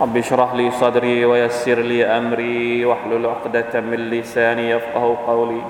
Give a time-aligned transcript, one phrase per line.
[0.00, 5.62] رب اشرح لي صدري ويسر لي أمري واحلل عقدة من لساني يفقه قولي.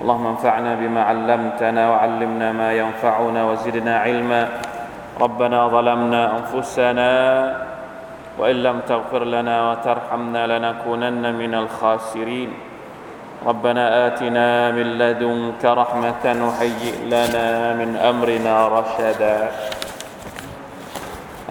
[0.00, 4.48] اللهم انفعنا بما علمتنا وعلمنا ما ينفعنا وزدنا علما.
[5.20, 7.10] ربنا ظلمنا أنفسنا
[8.38, 12.50] وإن لم تغفر لنا وترحمنا لنكونن من الخاسرين.
[13.46, 19.38] ربنا آتنا من لدنك رحمة وهيئ لنا من أمرنا رشدا.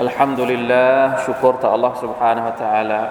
[0.04, 0.92] الحمد لله
[1.24, 3.02] ชุกรต่อ Allah سبحانه และ تعالى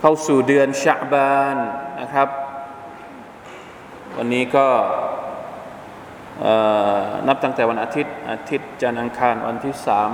[0.00, 1.56] เข้าสู่เดือนชะบาน
[2.00, 2.28] นะครับ
[4.16, 4.68] วันนี้ก็
[7.28, 10.10] นับตั้งแต่วันอาทิตย์ อาทิตย์จันทร์อังคารวันที่สาม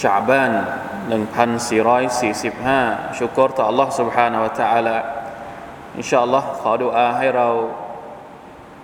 [0.00, 0.52] ชาบาน
[2.04, 4.96] 1445ชุกรต่อ Allah سبحانه และ تعالى
[5.98, 7.48] อินชาอัลลอฮ์ขอดุอาให้เรา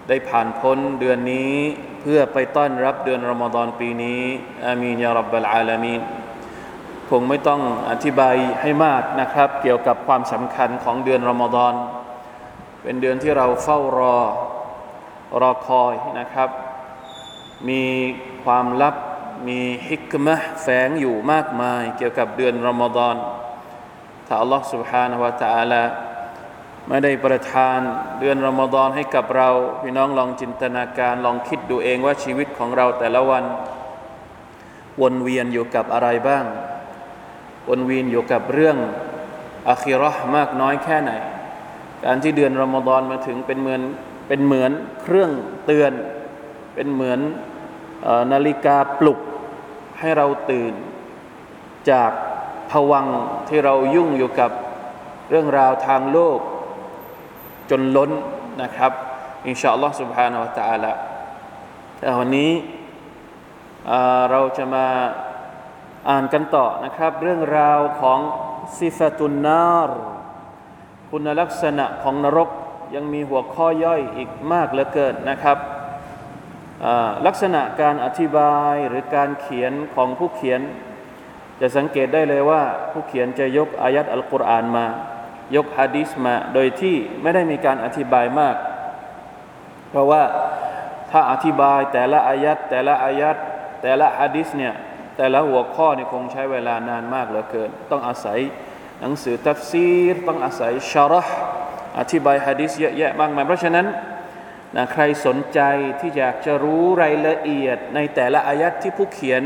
[0.09, 1.53] ได้ผ่านพ้นเดือนนี้
[2.01, 4.23] เพื่อไปต้อนรับเดือนรอมฎอนปีนี้
[4.65, 6.01] อามีนยารับบลอาลามีน
[7.11, 11.75] คงไม่ต้องอธิบายให้มากนะครับ เกี่ยวกับความสำคัญของเดือนรอมฎอน
[12.83, 14.17] เป็นเดือนที่เราเฝ้ารอ
[15.43, 16.49] รอคอยนะครับ
[17.69, 17.83] มี
[18.45, 18.95] ความลับ
[19.49, 23.17] มีฮิกมะแฝงอยู่มากมาย เกี่ยวกับเดือนรอมฎอน
[24.27, 25.83] ถ้าอัลลอฮ์ سبحانه และ تعالى
[26.88, 27.80] ไม่ได้ประทาน
[28.20, 29.50] เดือนรอมฎอนให้กับเรา
[29.82, 33.44] พี่น้องลองจินตนาการลองคิดดูเองว่าชีวิตของเราแต่ละวัน
[35.02, 36.46] วนเวียนอยู่กับอะไรบ้าง
[37.70, 38.78] วนเวียนอยู่กับเรื่อง
[39.68, 41.12] อาคิรอห์มากน้อยแค่ไหน
[42.06, 43.82] การที่เดือนรอมฎอนมาถึงเป็นเหมือน
[44.28, 44.72] เป็นเหมือน
[45.02, 45.32] เครื่อง
[45.66, 45.92] เตือน
[46.76, 47.20] เป็นเหมือน
[48.32, 49.20] นาฬิกาปลุก
[50.00, 50.74] ให้เราตื่น
[51.92, 52.12] จาก
[52.72, 53.08] ผวัง
[53.48, 54.52] ที่เรายุ่งอยู่กับ
[55.30, 56.40] เรื่องราวทางโลก
[57.71, 58.11] จนล้น
[58.63, 58.93] นะครับ
[59.49, 60.93] อินชาอัลลอฮ์ سبحانه และ تعالى
[61.99, 62.53] แต่วันนี้
[64.31, 64.87] เราจะมา
[66.09, 68.21] อ่านกันต่อนะครับ เรื่องราวของ
[68.79, 69.91] ซิฟตุนนาร
[71.11, 72.49] คุณลักษณะของนรก
[72.95, 75.59] ยังมีหัวข้อย่อยอีกมากเหลือเกินนะครับ
[77.27, 80.61] ลักษณะการอธิบายหรือการเขียนของผู้เขียน
[81.61, 82.63] จะสังเกตได้เลยว่า
[82.93, 84.87] ผู้เขียนจะยกอายัดอัลกุรอานมา
[85.56, 88.56] ยกฮะดิษมา โดยที่ไม่ได้มีการอธิบายมาก
[89.90, 90.24] เพราะว่า
[91.12, 93.38] ถ้าอธิบายแต่ละอายัดแต่ละอายัด
[93.82, 94.74] แต่ละฮะดิษเนี่ย
[95.18, 98.40] แต่ละหัวข้อนี่คงใช้เวลานานมากเหลือเกิน ต้องอาศัย
[99.02, 101.34] หนังสือทัฟซีรต้องอาศัยชาร์
[102.00, 103.88] อธิบายฮะดิษเยอะแยะมากมายเพราะฉะนั้น
[104.76, 105.60] นะใครสนใจ
[106.00, 109.44] ที่อยากจะรู้รายละเอียดในแต่ละอายัดที่ผู้เขียน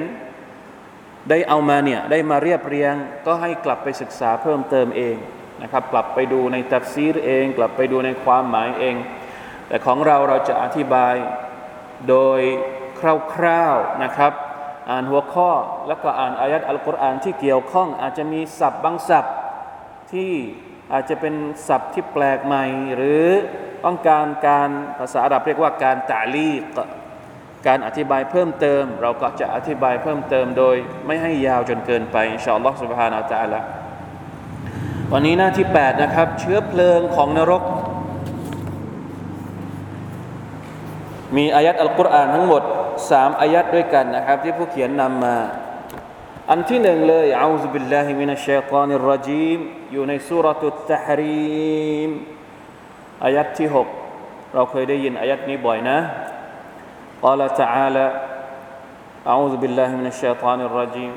[1.29, 2.93] ได้เอามาเนี่ยได้มาเรียบเรียง
[3.25, 5.15] ก็ให้กลับไปศึกษาเพิ่มเติมเอง
[5.62, 8.96] นะครับกลับไปดูในตัฟซีรเอง กลับไปดูในความหมายเอง
[9.68, 11.14] แต่ของเราเราจะอธิบาย
[12.08, 12.40] โดย
[13.34, 14.32] คร่าวๆนะครับ
[14.90, 15.50] อ่านหัวข้อ
[15.88, 19.34] แล้วก็อ่านอายัดอัลกุรอานที่เกี่ยวข้อง อาจจะมีศัพท์บางศัพท์
[20.12, 20.32] ที่
[20.92, 21.34] อาจจะเป็น
[21.68, 22.64] ศัพท์ที่แปลกใหม่
[22.96, 23.26] หรือ
[23.84, 26.78] ต้องการการภาษาอาหรับเรียกว่าการตาลีก
[27.66, 30.76] การอธิบายเพิ่มเติม เราก็จะอธิบายเพิ่มเติมโดย
[31.06, 33.60] ไม่ให้ยาวจนเกินไปอินชาอัลลอฮฺ سبحانه และ تعالى
[35.12, 37.62] วันนี้หน้าที่8นะครับเชื้อเพลิงของนรก
[41.36, 42.62] มีอายัดอัลกุรอานทั้งหมด
[43.02, 45.36] 3อายัดด้วยกันนะครับ ที่ผู้เขียนนำมา
[46.50, 49.58] อันที่หนึ่งเลยอาอุบิลลาฮิมินัชชัยฏอนิรรจีม
[49.92, 52.10] อยู่ในสุรตุตตะฮรีม
[53.24, 53.68] อายัดที่
[54.10, 55.98] 6เราเคยได้ยินอายัดนี้บ่อยนะ
[57.24, 58.06] قال تعالى
[59.26, 61.12] أعوذ بالله من الشيطان الرجيم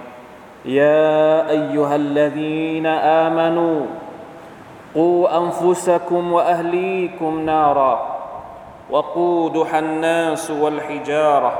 [0.65, 3.85] يا أيها الذين آمنوا
[4.95, 8.17] قوا أنفسكم وأهليكم نارا
[8.89, 11.53] وقودها الناس والحجارة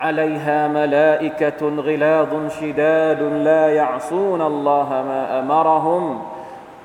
[0.00, 6.22] عليها ملائكة غلاظ شداد لا يعصون الله ما أمرهم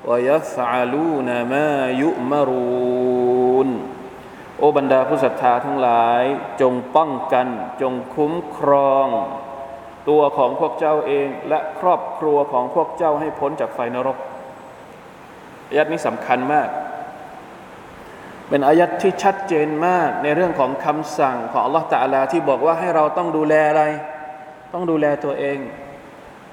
[0.06, 3.68] ويفعلون ما يؤمرون
[4.58, 6.22] โอ้บรรดาผู้ศรัทธาทั้งหลาย
[6.60, 7.46] จงป้องกัน
[7.80, 9.06] จงคุ้มครอง
[10.09, 14.17] ตัวของพวกเจ้าเองและครอบครัวของพวกเจ้าให้พ้นจากไฟนรก
[15.67, 16.67] อายัดนี้สำคัญมาก
[18.49, 23.83] เป็นอายัดที่ชัดเจนมากในเรื่องของคำสั่งของอัลลอฮฺตะอาลาที่บอกว่าให้เราต้องดูแลอะไร
[24.73, 25.57] ต้องดูแลตัวเอง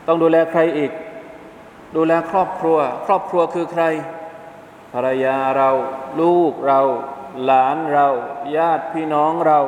[0.07, 0.93] ต้องดูแลใครอีก
[1.97, 3.85] ดูแลครอบครัว ครอบครัวคือใคร
[4.93, 5.71] ภรรยาเรา
[6.21, 6.81] ลูกเรา
[7.45, 8.09] หลานเรา
[8.57, 9.61] ญาติพี่น้องเรา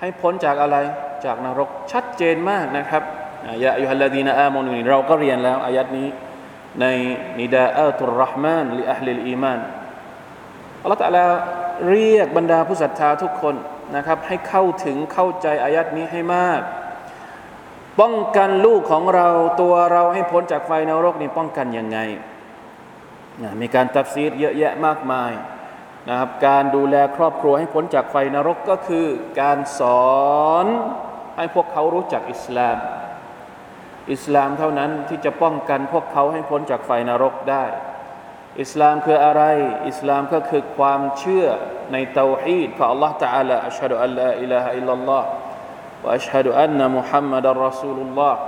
[0.00, 0.76] ให้พ้นจากอะไร
[1.24, 3.02] จากนรกชัดเจนมากนะครับ
[3.50, 6.08] อายะยุฮัลลดีนอามนุนเราก็เรียนแล้วอายัดนี้
[6.80, 6.86] ใน
[7.40, 9.60] نداءات الرحمن لأهل الإيمان
[10.82, 11.24] อัลลอฮฺตะลา
[11.90, 13.54] เรียกบรรดาผู้ศรัทธาทุกคน
[13.96, 16.60] นะครับ ให้เข้าถึงเข้าใจอายะฮ์นี้ให้มาก
[18.00, 19.28] ป้องกันลูกของเรา
[19.60, 21.98] ตัวเราให้พ้นจากไฟนรกนี่ป้องกันยังไง
[23.42, 25.32] นะมีการตัฟซีรเยอะแยะมากมาย
[26.08, 29.06] นะครับ การดูแลครอบครัวให้พ้นจากไฟนรกก็คือ
[29.40, 29.80] การส
[30.10, 30.66] อน
[31.36, 32.78] ให้พวกเขารู้จักอิสลาม
[34.12, 37.64] อิสลามเท่านั้นที่จะป้องกันพวกเขาให้พ้นจากไฟนรกได้
[38.62, 39.42] อิสลามคืออะไร
[39.88, 41.46] อิสลามก็คือความเชื่อ
[41.92, 45.26] ในเตาฮีดของ Allah Taala อัชฮะดุอัลลอฮ์อิลาฮะอิลลัลลอฮ์
[46.04, 48.40] วะอัชฮะดุอันนะมุฮัมมัดอัลรอซูลุลลอฮ์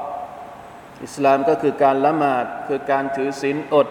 [1.04, 3.88] อิสลามก็คือการละหมาดคือการถือศีลอด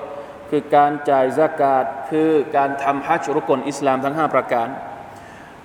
[0.49, 4.67] คือการจ่ายซากาตคือการทำฮัจญ์รุกลอิสลามทั้ง 5 ประการ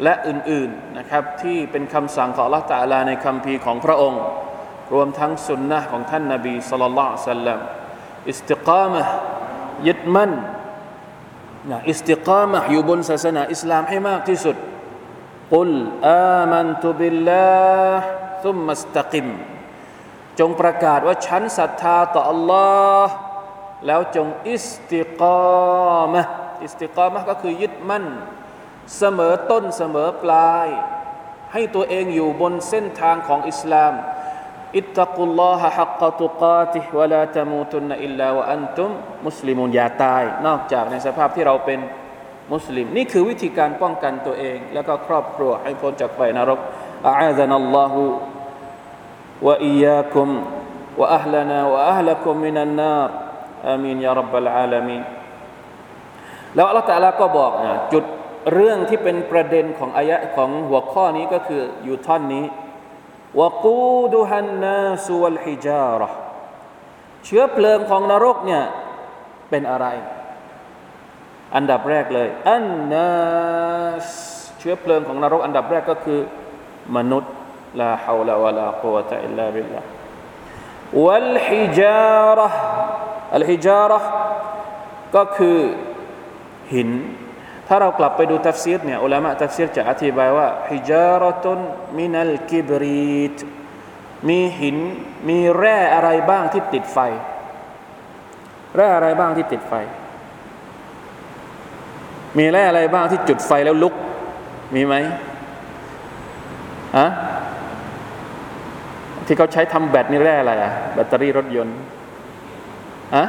[0.03, 4.23] และอื่นๆนะครับที่เป็นคำสั่งของ Allah Taala ในคำพีของพระองค์
[4.95, 7.61] รวมทั้งสุนนะของท่านนบี صلى الله عليه وسلم
[8.29, 9.03] อิสติกามะ
[9.87, 10.33] ยึดมั่น
[11.71, 14.57] นะอิสติกามะอยู่บนศาสนาอิสลามให้มากที่สุด
[15.55, 15.71] قل
[16.07, 19.27] آمنت بالله ثم استقم
[20.39, 23.07] จงประกาศว่าฉันศรัทธาต่อ อัลลอฮฺ
[23.87, 26.23] แล้วจงอิสติกามะ
[26.63, 28.05] อิสติกามะก็คือยึดมั่น
[28.97, 30.69] เสมอต้นเสมอปลาย
[31.53, 33.93] ให้ตัวเองอยู่บนเส้นทางของอิสลาม
[34.77, 38.91] อิตตะกุลลอฮะฮักกะตุกาติวะลาตะมูตุนอิลลาวะอันตุม
[39.27, 41.81] มุสลิมุนอย่าตาย นอกจากในสภาพที่เราเป็น
[42.53, 46.61] มุสลิม นี่คือวิธีการป้องกันตัวเอง แล้วก็ครอบครัวให้พ้นจากไฟนรก
[47.07, 48.05] อาซานัลลอฮุ
[49.47, 50.29] วะอียาคุม
[51.01, 53.11] วะอัลลนาวะอัลลคุมมินันนาร
[53.69, 55.03] อามีนยารับบัลอาลามีน
[56.55, 58.05] แล้วอัลลอฮฺตะอาลาก็บอกนะจุด
[58.53, 62.45] เรื่องที่เป็นประเด็นของอายะของหัวข้อนี้ก็คืออยู่ท่อนนี้
[63.41, 66.09] วกูดุฮันนาสุวลฮิจาระ
[67.25, 68.63] เชื้อเพลิงของนรกเนี่ย
[69.51, 69.87] เป็นอะไร
[71.57, 73.11] อันดับแรกเลย อันนา
[74.07, 74.09] ส
[74.59, 76.21] เชื้อเพลิงของนรก อันดับแรกก็คือ
[76.97, 77.33] มนุษย์
[77.81, 79.81] ลาฮาวลาวะลากุวะตะอิลลาบิลลา
[81.05, 82.49] วัลฮิจาระ
[83.37, 84.01] อัลฮิจาระ
[85.17, 85.59] ก็คือ
[86.75, 86.91] หิน
[87.69, 91.59] ถ้าเรากลับไปดูตัฟซีรเนี่ยอุลามะตัฟซีรจะอธิบายว่าฮิจารตุน
[91.99, 93.37] มินัลกิบรีต
[94.29, 94.77] มีหิน
[95.29, 96.99] มีแร่อะไรบ้างที่ติดไฟ
[98.77, 99.73] แร่อะไรบ้างที่ติดไฟ
[102.39, 103.95] มีแร่อะไรบ้างที่จุดไฟแล้วลุก
[104.75, 104.95] มีไหม
[106.97, 107.07] อะ
[109.27, 111.77] ที่เขาใช้ทำแบตนี่แร่อะไรอะแบตเตอรี่รถยนต์
[113.17, 113.25] อะ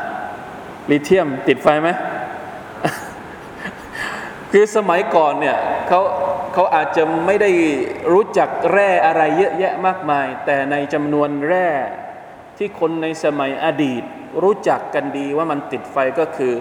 [0.90, 1.90] ลิเธียมติดไฟไหม
[4.52, 5.58] คือสมัยก่อนเนี่ย
[5.88, 6.02] เขา
[6.54, 7.52] เขาอาจจะไม่ได้
[8.12, 11.70] รู้จักแร่อะไรเยอะแยะมากมาย แต่ในจำนวนแร่
[12.58, 14.04] ที่คนในสมัยอดีต
[14.44, 16.54] รู้จักกันดีว่ามันติดไฟก็คือ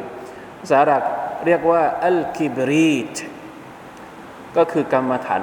[0.70, 1.02] ภารับ
[1.46, 3.14] เรียกว่าอัลกิบรีต
[4.56, 5.42] ก็คือกรรมฐาน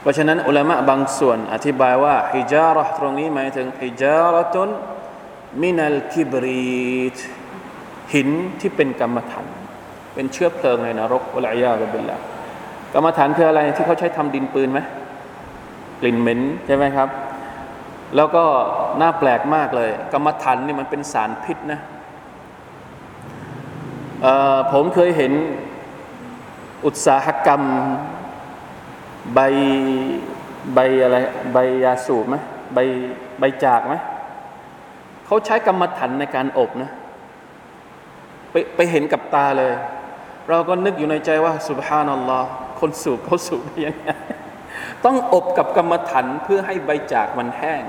[0.00, 4.70] เพราะฉะนั้นอุลามะบางส่วนอธิบายว่าฮิจาระตรงนี้หมายถึงฮิจาระตุน
[5.62, 7.16] มินัลกิบรีต
[8.14, 8.28] หิน
[8.60, 9.46] ที่เป็นกรรมฐาน
[10.16, 12.16] เป็นเชื้อเพลิงในนรกวะลัยยาบิลลา
[12.92, 14.80] กรรมฐานคืออะไรที่เขาใช้ทำดินปืนไหม
[16.00, 17.08] กลิ่นเหม็นใช่ไหมครับ
[18.16, 18.44] แล้วก็
[19.00, 21.80] น่าแปลกมากเลย กรรมฐานนี่มันเป็นสารพิษนะ
[24.72, 25.32] ผมเคยเห็น
[26.84, 27.62] อุตสาหกรรม
[29.34, 29.40] ใบ
[30.74, 31.16] ใบอะไร
[31.52, 32.36] ใบยาสูบไหม
[32.74, 32.78] ใบ
[33.38, 33.94] ใบจากไหม
[35.26, 36.90] เขาใช้กรรมฐานในการอบนะ
[38.50, 39.72] ไปไปเห็นกับตาเลย
[40.48, 42.48] เราก็นึกอยู่ในใจว่าสุบฮานัลลอฮ์
[42.80, 44.10] คนสูบเขาสูบได้ยังไง
[45.04, 47.82] ต้องอบกับกรรมฐานเพื่อให้ใบจากมันแห้ง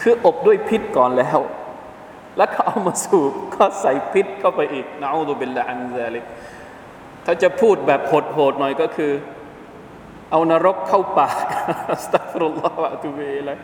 [0.00, 1.38] คืออบด้วยพิษก่อนแล้ว
[2.36, 6.24] แล้วก็เอามาสูบก็ใส่พิษเข้าไปอีกنعوذ بالله من ذلك
[7.24, 9.12] ถ้าจะพูดแบบโหดๆหน่อยก็คือ
[10.30, 11.36] เอานรกเข้าปาก
[11.92, 13.58] أستغفر الله وأتوب إليه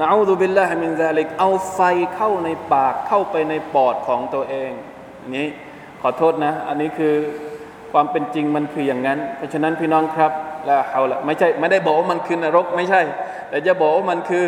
[0.00, 1.80] نعوذ بالله من ذلكเอาไฟ
[2.14, 4.70] เข้าในปากเข้าไปในปอดของตัวเอง
[5.36, 5.48] นี้
[6.02, 7.14] ขอโทษนะ อันนี้คือ
[7.92, 10.32] ความเป็นจริงมันคืออย่างนั้น เพราะฉะนั้นพี่น้องครับ
[10.68, 13.02] لا حولไม่ใช่ไม่ได้บอกว่ามันคือนรกไม่ใช่
[13.48, 14.46] แต่จะบอกว่ามันคือ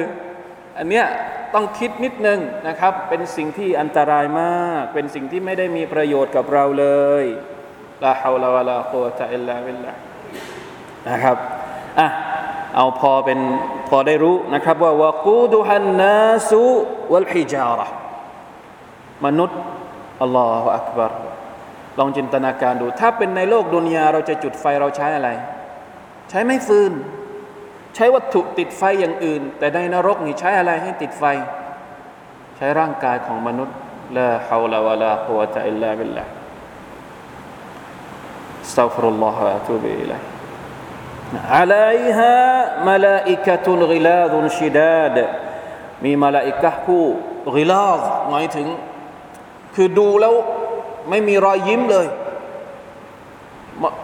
[0.78, 1.06] อันเนี้ย
[1.54, 6.86] ต้องคิดนิดนึงนะครับ เป็นสิ่งที่อันตรายมาก เป็นสิ่งที่ไม่ได้มีประโยชน์กับเราเล
[7.22, 7.24] ย
[8.04, 9.92] ละฮาวลาวะลากุวะตะอิลลาบิลลา
[11.08, 11.36] นะครับ
[11.98, 12.06] อะ
[12.76, 13.40] เอาพอเป็น
[13.88, 16.62] พอได้รู้นะครับ ว่าวะกูดุฮันนาสุ
[17.12, 17.86] วัลฮิจาระ
[19.26, 19.58] มนุษย์
[20.22, 21.29] อัลลอฮฺอักบาร
[21.99, 25.29] ลองจินตนาการดู ถ้าเป็นในโลกดุนยาเราจะจุดไฟเราใช้อะไร
[26.29, 26.91] ใช้ไม่ฟืน
[27.95, 31.23] ใช้วัตถุติดไฟอย่างอื่น แต่ในนรกนี่ใช้อะไรให้ติดไฟ
[32.57, 33.75] ใช้ร่างกายของมนุษย์
[34.17, 36.31] ละฮาวลาวะลาฮุวะตะอิลลาบิลลาห์
[38.65, 40.21] استغفر الله واتوب اليه
[41.57, 42.35] عليها
[42.89, 45.17] ملائكة غلاظ شداد
[46.03, 47.03] มีมาลาอิกะห์ผู้
[47.55, 48.67] กิลาซหมายถึง
[49.75, 50.35] คือดูแล้ว
[51.08, 52.06] ไม่มีรอยยิ้มเลย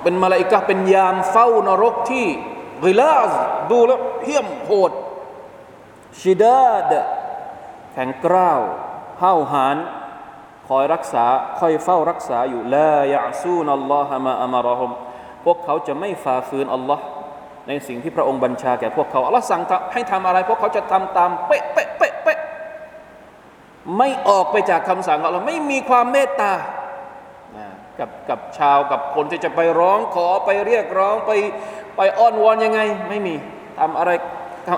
[0.02, 2.26] เป็นมาลาอิกะเป็นยามเฝ้านรกที่
[2.84, 3.32] กิลาซ
[3.70, 4.92] ดูแล้วเหี้ยมโหด
[6.20, 6.92] ชิดาด
[7.92, 8.60] แข็งกร้าว
[9.22, 9.76] ห้าวหาญ
[10.68, 11.24] คอยรักษา
[11.58, 14.90] คอยเฝ้ารักษาอยู่ลายะซูนัลลอฮะมาอัมารอฮม
[15.44, 17.02] พวกเขาจะไม่ฝ่าฝืนอัลลอฮ์
[17.68, 19.62] ในสิ่งที่พระองค์บัญชาแก่พวกเขาอัลลอฮ์สั่ง
[19.92, 22.38] ให้ทำอะไร พวกเขาจะทำตามเป๊ะเป๊ะเป๊ะเป๊ะ
[23.98, 26.52] ไม่ออกไปจากคำสั่งของอัลลอฮ์ไม่มีความเมตตา
[27.98, 31.30] กับกับชาวกับคนที่จะไปร้องขอไปเรียกร้องไป
[31.96, 33.34] ไปอ้อนวอนยังไง ไม่มี
[33.78, 34.10] ทำอะไร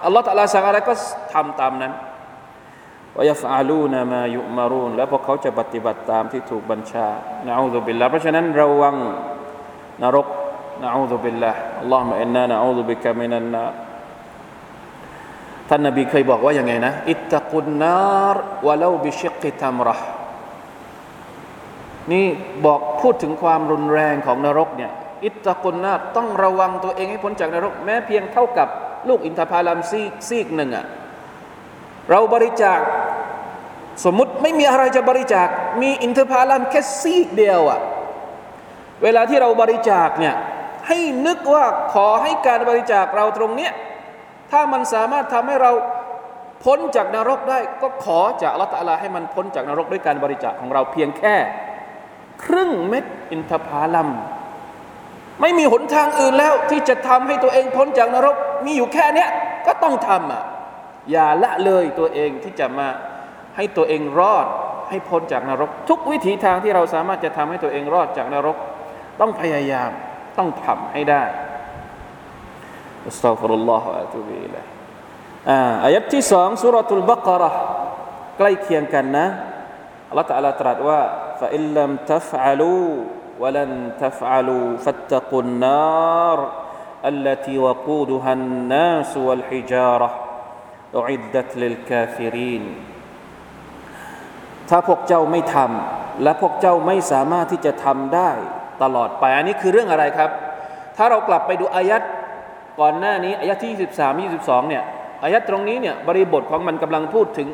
[0.04, 0.92] อัลลอฮ์ตะลาสั่งอะไรก็
[1.34, 1.92] ทำตามนั้น
[3.16, 7.06] วยฟอาลูนามายุมารูนและพวกเขาจะปฏิบัติตามที่ถูกบัญชา
[7.46, 8.96] นะอูซุบิลลาเพราะฉะนั้นระวัง
[10.02, 10.26] นรก
[10.82, 13.64] นะอูซุบิลลาอัลลอฮฺมะอินนานะอูซุบิกะมินันนา
[15.68, 20.17] ท่านนบีเคยบอกว่าอย่างไงนะ อิตตะกุนนารวะลาบิชิกตัมรห์
[22.12, 22.26] นี่
[22.66, 24.90] บอกพูดถึงความรุนแรงของนรกเนี่ย
[25.24, 28.68] อิตะกุนนาต้องระวังตัวเองให้พ้นจากนรก แม้เพียงเท่ากับ
[29.08, 30.86] ลูกอินทผลัมซีซีกหนึ่งอะ
[32.10, 32.80] เราบริจาค
[34.04, 35.48] สมมุติไม่มีอะไรจะบริจาค
[35.82, 37.80] มีอินทผลัมแค่ซีกเดียวอะ
[39.02, 40.34] เวลาที่เราบริจาคเนี่ย
[40.88, 43.72] ให้นึกว่าขอให้การบริจาคเราตรงเนี้ย
[44.50, 45.72] ถ้ามันสามารถทำให้เรา
[46.64, 51.34] พ้นจากนรกได้ ก็ขอจากละตะลาให้มันพ้นจากนรกด้วยการบริจาคของเราเพียงแค่
[52.44, 54.08] ครึ่งเม็ดอินทผลัม
[55.40, 59.30] ไม่มีหนทางอื่นแล้วที่จะทำให้ตัวเองพ้นจากนรก มีอยู่แค่เนี้ย
[59.66, 60.42] ก็ต้องทำอะ
[61.10, 62.88] อย่าละเลยตัวเองที่จะมา
[63.56, 64.46] ให้ตัวเองรอด
[64.88, 68.56] ให้พ้นจากนรก ทุกวิถีทางที่เราสามารถจะทำให้ตัวเองรอดจากนรก
[69.20, 69.90] ต้องพยายาม
[70.38, 71.24] ต้องทำให้ได้
[73.06, 74.64] อัสตัฟรุลลอฮฺอะตุบิลัย
[75.50, 77.50] อ่าอายัดที่สองสุรทูลบักระ
[78.38, 79.26] ใกล้เคียงกันนะ
[80.08, 81.00] อัลลอฮฺตรัสตรัสว่า
[81.39, 82.87] فإن لم تفعلوا
[83.39, 86.37] ولن تفعلوا فاتقوا النار
[87.05, 90.11] التي وقودها الناس والحجاره
[90.95, 92.63] أعدت للكافرين
[94.69, 98.31] ถ้าพวกเจ้าไม่ทำและพวกเจ้าไม่สามารถที่จะทำได้
[98.83, 100.29] ตลอดไปอันนี้คือเรื่องอะไรครับ
[100.97, 102.01] ถ้าเรากลับไปดูอายัด
[102.79, 103.73] ก่อนหน้านี้อายัดที่
[104.29, 104.83] 23 22เนี่ย
[105.23, 107.47] อายัดตรงนี้เนี่ยบริบทของมันกำลังพูดถึง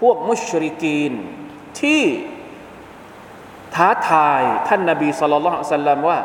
[0.00, 1.12] พวกมุชริกีน
[1.80, 2.02] ที่
[3.75, 6.19] ท้าทายท่านนาบีสุลต่านสัลลัมว่า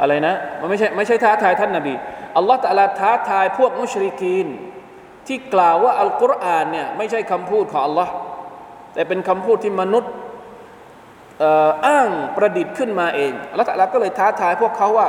[0.00, 1.94] อะไรนะมันไม่ใช่ไม่ใช่ท้าทายท่านนาบี
[2.36, 4.46] อัลลอฮฺตะลาท้าทายพวกมุชริกีน
[5.26, 8.08] ที่กล่าวว่าอัลกุรอานเนี่ยไม่ใช่คำพูดของ Allah
[8.94, 10.12] แต่เป็นคำพูดที่มนุษย์
[11.86, 15.08] อ้างประดิษฐ์ขึ้นมาเองอัลลอฮฺก็เลยท้าทายพวกเขาว่า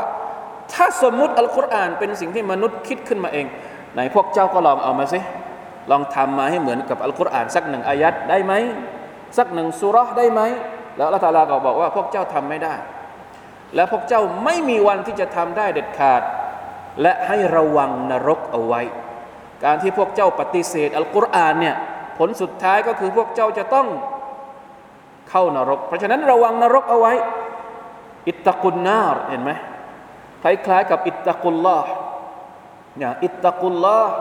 [0.73, 3.45] ถ้าสมมุติอัลกุรอานเป็นสิ่งที่มนุษย์คิดขึ้นมาเอง
[3.93, 5.19] ไหนพวกเจ้าก็ลองเอามาสิ
[5.91, 8.53] ลองทำมาให้เหมือนกับอัลกุรอานสักหนึ่งอายัดได้ไหม
[9.37, 10.41] สักหนึ่งสุรษได้ไหม
[10.97, 12.75] แล้วอัลลอก็บอกว่าพวกเจ้าทำไม่ได้
[13.75, 16.21] และพวกเจ้าไม่มีวันที่จะทำได้เด็ดขาด
[17.01, 18.81] และให้ระวังนรกเอาไว้
[19.63, 21.75] การที่พวกเจ้าปฏิเสธอัลกุรอานเนี่ย
[22.17, 23.87] ผลสุดท้ายก็คือพวกเจ้าจะต้อง
[25.29, 27.13] เข้านรก เพราะฉะนั้นระวังนรกเอาไว้
[28.27, 29.51] อิตตะกุนนารเห็นไหม
[30.43, 31.89] คล้ายๆกับอิตตะกุลลอฮ์
[32.97, 34.13] เนี่ยอิตตะกุลลอฮ์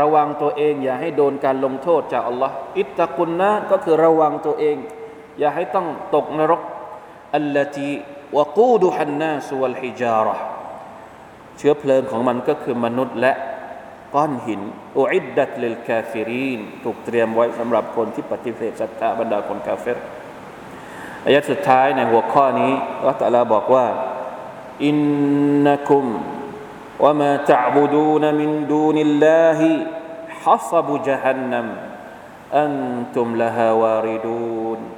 [0.00, 4.76] ระวังตัวเอง อย่าให้โดนการลงโทษจากอัลลอฮ์อิตตะกุนนาก็คือระวังตัวเอง
[5.38, 6.62] อย่าให้ต้องตกนรก
[7.36, 10.36] التي وقودها الناس والحجارة
[11.58, 13.32] เชื้อเพลิงของมันก็คือมนุษย์และ
[14.14, 14.60] ก้อนหิน
[14.98, 19.98] أعدت للكافرينถูกเตรียมไว้สำหรับคนที่ปฏิเสธศรัทธาบรรดาคนกาเฟร
[21.26, 23.86] อายะสุดท้ายในหัวข้อนี้อัลลอฮฺบอกว่า
[24.86, 26.06] إنكم
[27.04, 31.66] وما تعبدون من دون الله حصب جهنم
[32.60, 32.74] อัน
[33.14, 34.97] ตุมละฮาวาริดูนแ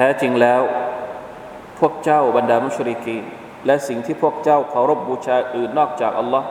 [0.00, 0.62] ท้จริงแล้ว
[1.78, 3.18] พวกเจ้าบรรดามุชริกี
[3.66, 6.48] และสิ่งที่พวกเจ้าเคารพบูชาอื่นนอกจากอัลลอฮ์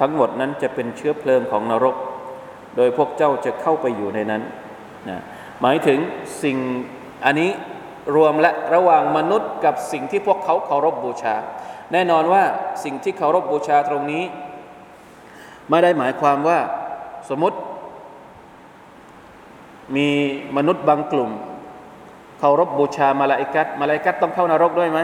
[0.00, 1.96] ทั้งหมดนั้นจะเป็นเชื้อเพลิงของนรก
[2.76, 4.42] โดยพวกเจ้าจะเข้าไปอยู่ในนั้น
[5.08, 5.18] นะ
[5.62, 5.98] หมายถึง
[6.42, 6.56] สิ่ง
[7.24, 7.50] อันนี้
[8.16, 11.36] รวมและระหว่างมนุษย์กับสิ่งที่พวกเขาเคารพบบูชา
[11.92, 12.44] แน่นอนว่า
[12.84, 14.24] สิ่งที่เคารพบูชาตรงนี้
[15.68, 16.58] ไม่ได้หมายความว่า
[17.28, 17.58] สมมติ
[19.96, 20.08] มี
[20.56, 21.30] มนุษย์บางกลุ่ม
[22.40, 25.00] เคารพบูชามาลาอิกัตมาลาอิกัตต้องเข้านรกด้วยไหม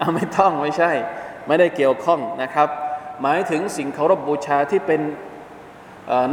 [0.00, 0.90] อ่าไม่ต้องไม่ใช่
[1.46, 2.68] ไม่ได้เกี่ยวข้องนะครับ
[3.22, 5.00] หมายถึงสิ่งเคารพบูชาที่เป็น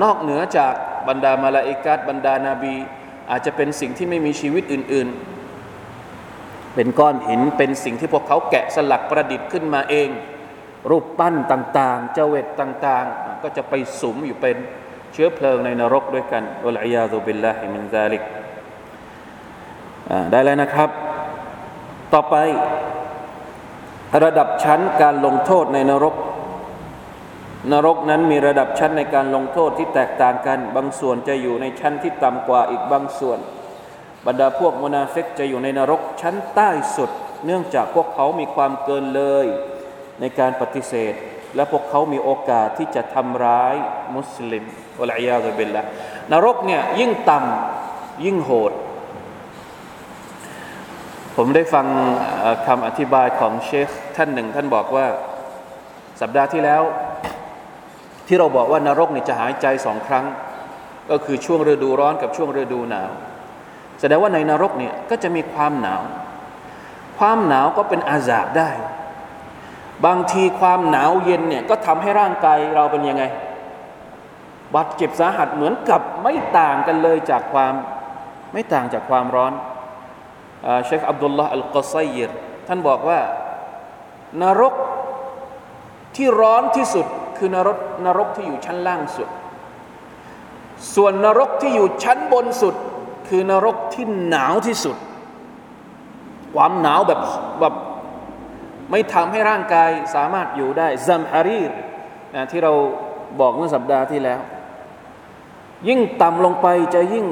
[0.04, 0.74] นอกเหนือจาก
[1.08, 2.76] บรรดามาลาอิกัตบรรดานาบี
[3.32, 5.08] อาจจะเป็นสิ่งที่ไม่มีชีวิตอื่น
[5.92, 10.10] ๆ เป็นก้อนหินเป็นสิ่งที่พวกเขาแกะสลักประดิษฐ์ขึ้นมาเอง
[10.90, 14.58] รูปปั้นต่างๆ เจเวตต่างๆ ก็จะไปสุมอยู่เป็น
[15.14, 18.22] เชื้อเพลิงในนรกด้วยกันอัลอยาซุบิลลาฮิมินซาลิก
[20.32, 20.89] ได้แล้วนะครับ
[22.13, 22.36] ต่อไป
[24.24, 26.15] ระดับชั้นการลงโทษในนรก
[27.72, 33.39] นรกนั้นมีระดับชั้นในการลงโทษที่แตกต่างกัน บางส่วนจะอยู่ในชั้นที่ต่ำกว่าอีกบางส่วน
[34.27, 37.12] บรรดาพวกมุนาฟิกจะอยู่ในนรกชั้นใต้สุด
[37.46, 39.46] เนื่องจากพวกเขามีความเกินเลย
[40.20, 41.13] ในการปฏิเสธ
[41.56, 43.75] และพวกเขามีโอกาสที่จะทำร้าย
[44.15, 44.63] มุสลิม
[45.01, 45.82] อัลอยาบิลละ
[46.32, 48.72] นรกเนี่ยยิ่งต่ำยิ่งโหด
[51.38, 51.86] ผมได้ฟัง
[52.68, 55.06] คำอธิบายของเชคท่านหนึ่ง ท่านบอกว่า
[56.22, 56.82] สัปดาห์ที่แล้ว
[58.28, 60.26] ที่เราบอกว่านรกนี่จะหายใจสองครั้ง
[61.10, 63.12] ก็คือช่วงฤดูร้อนกับช่วงฤดูหนาว
[64.00, 66.02] แสดงว่าในนรกเนี่ยก็จะมีความหนาว
[67.18, 68.70] ความหนาวก็เป็นอาซาบได้
[70.06, 73.24] บางทีความหนาวเย็นเนี่ยก็ทำให้ร่างกายเราเป็นยังไง
[74.76, 77.74] บาดเจ็บสาหัสเหมือนกับไม่ต่างกันเลยจากความ
[78.54, 79.54] ไม่ต่างจากความร้อน
[80.86, 82.30] เชคอับดุลลาห์อัลกอซัยร
[82.68, 83.20] ท่านบอกว่า
[84.41, 84.74] นรก
[86.15, 87.06] ที่ร้อนที่สุด
[87.38, 89.30] คือนรกนรกที่อยู่ชั้นล่างสุด
[90.96, 92.75] ส่วนนรกที่อยู่ชั้นบนสุด
[93.27, 94.98] คือนรกที่หนาวที่สุด
[96.56, 97.20] ความหนาวแบบ
[97.60, 97.75] แบบ
[98.91, 101.72] ไม่ทำให้ร่างกายสามารถอยู่ได้ซัมฮารีร
[102.36, 102.74] นะที่เรา
[103.39, 104.39] บอกเมื่อสัปดาห์ที่แล้ว
[105.88, 107.25] ยิ่งต่ำลงไปจะยิ่ง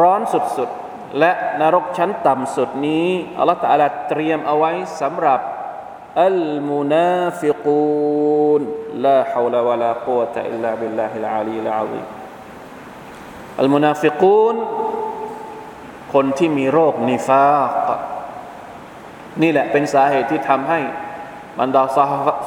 [0.00, 0.81] ร้อนสุดๆ
[1.18, 5.40] และนรกชั้นต่ำสุดนี้อัลลอฮฺตะอาลาเตรียมเอาไว้สำหรับ
[6.24, 7.66] อัลมุนาฟิก
[8.50, 8.62] ون
[9.04, 12.02] لا حول ولا قوة إلا بالله العلي العظيم
[13.60, 14.56] المنافقون
[16.12, 17.70] คนที่มีโรคนิฟาก
[19.42, 20.80] นี่แหละเป็นสาเหตุที่ทำให้
[21.60, 21.82] บรรดา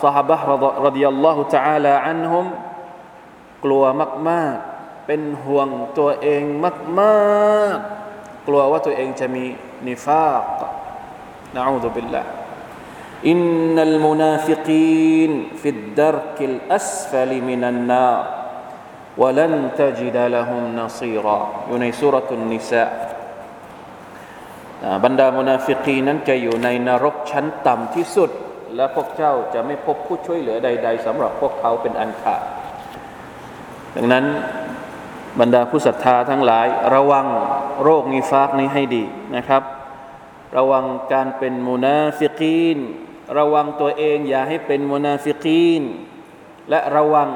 [0.04, 0.39] สหบะ
[0.86, 2.45] รดิยัลลอฮุตะอาลาอันฮุม
[3.63, 3.84] กลัว
[4.30, 6.43] มาก ๆ เป็นห่วงตัวเอง
[6.99, 8.05] มาก ๆ
[8.46, 9.44] กลัวว่าตัวเองจะมี
[9.88, 10.44] นิฟาก
[11.57, 12.23] นะอูซุบิลละ
[13.31, 13.38] อิน
[13.75, 18.11] นัลมุนาฟิกีนฟิดดรกิลอัสฟลิมินันนา
[19.23, 22.85] ولن تجد لهم نصيرا อยู่ในสุรทุนนิสา
[25.05, 28.31] บรรดามุนาฟิกีนั้นจะอยู่ในนรกชั้นต่ำที่สุด
[28.77, 32.42] และพวกเจ้าจะไม่พบผู้ช่วยเหลือใดๆสำหรับพวกเขาเป็นอันขาด
[33.96, 34.25] ดังนั้น
[35.39, 37.28] บรรดาผู้ศรัทธาทั้งหลาย ระวัง
[37.84, 39.04] โรคนิฟากนี้ให้ดี
[39.36, 39.63] นะครับ
[40.58, 42.78] ระวังการเป็นมุนาฟิกีน
[43.38, 45.84] ระวังตัวเองอย่าให้เป็นมุนาฟิกีน
[46.69, 47.30] และระวัง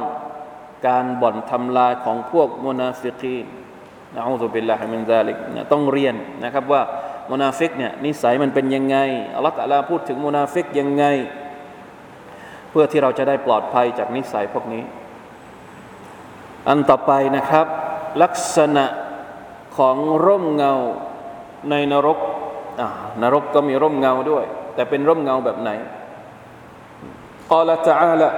[0.88, 3.46] การบ่อนทำลายของพวกมุนาฟิกีน
[4.16, 5.38] نعوذ بالله من ذلك
[5.72, 6.82] ต้องเรียนนะครับว่า
[7.32, 8.98] มุนาฟิกเนี่ยนิสัยมันเป็นยังไง
[9.36, 11.06] อัลลอฮฺตะลาพูดถึงมุนาฟิกยังไง
[12.70, 14.84] เพื่อที่เราจะได้ปลอดภัยจากนิสัยพวกนี้
[16.68, 17.68] อันต่อไปนะครับ
[18.23, 18.87] ลักษณะ
[19.77, 20.73] ของร่มเงา
[21.71, 22.19] ในนรก
[23.23, 25.71] นรกก็มีร่มเงาด้วย แต่เป็นร่มเงาแบบไหน
[27.51, 28.31] قال تعالى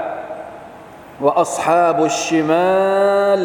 [1.21, 3.43] وأصحاب الشمال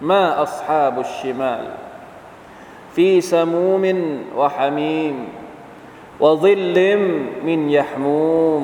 [0.00, 1.64] ما أصحاب الشمال
[2.94, 3.84] في سموم
[4.36, 5.16] وحميم
[6.20, 6.78] وظل
[7.48, 8.62] من يحموم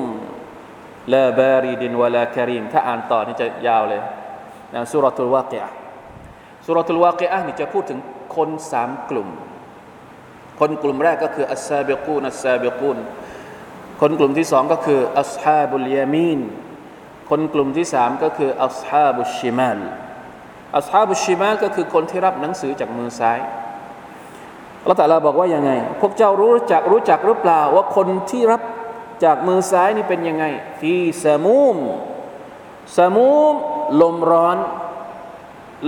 [1.07, 4.01] لا بارد ولا كريم ถ้าอ่านต่อนี่จะยาวเลย
[4.73, 5.71] นะสุรทูลวากิอะ
[6.66, 7.98] สุรทูลวากิอะนี่จะพูดถึง
[8.36, 9.28] คนสามกลุ่ม
[10.60, 12.98] คนกลุ่มแรกก็คืออัสซาบิกูนอัสซาบิกูน
[14.00, 16.40] คนกลุ่มที่สองก็คืออัสฮาบุลยามีน
[17.30, 19.78] คนกลุ่มที่สามก็คืออัสฮาบุชิมาล
[20.76, 23.38] อัสฮาบุชิมาลก็คือคนที่รับหนังสือจากมือซ้าย
[24.82, 28.62] อัลลอฮฺบอกว่ายังไง พวกเจ้ารู้จักรู้จักหรือเปล่าว่าคนที่รับ
[29.24, 30.44] จากมือซ้ายนี่เป็นยังไง
[30.80, 31.76] ฟีสมูม
[32.98, 33.54] สมูม
[34.00, 34.56] ลมร้อน